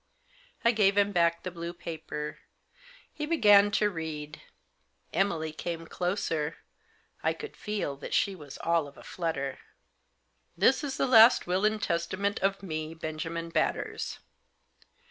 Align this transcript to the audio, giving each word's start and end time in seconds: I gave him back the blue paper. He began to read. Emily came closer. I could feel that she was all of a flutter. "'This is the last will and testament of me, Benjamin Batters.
I 0.65 0.71
gave 0.71 0.97
him 0.97 1.11
back 1.11 1.43
the 1.43 1.51
blue 1.51 1.73
paper. 1.73 2.39
He 3.13 3.27
began 3.27 3.69
to 3.73 3.87
read. 3.91 4.41
Emily 5.13 5.53
came 5.53 5.85
closer. 5.85 6.57
I 7.21 7.33
could 7.33 7.55
feel 7.55 7.95
that 7.97 8.15
she 8.15 8.33
was 8.33 8.57
all 8.63 8.87
of 8.87 8.97
a 8.97 9.03
flutter. 9.03 9.59
"'This 10.57 10.83
is 10.83 10.97
the 10.97 11.05
last 11.05 11.45
will 11.45 11.65
and 11.65 11.79
testament 11.79 12.39
of 12.39 12.63
me, 12.63 12.95
Benjamin 12.95 13.49
Batters. 13.49 14.17